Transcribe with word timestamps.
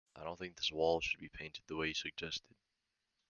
I 0.15 0.23
don't 0.23 0.39
think 0.39 0.55
this 0.55 0.71
wall 0.71 0.99
should 0.99 1.19
be 1.19 1.29
painted 1.29 1.61
the 1.67 1.75
way 1.75 1.89
you 1.89 1.93
suggested. 1.93 2.55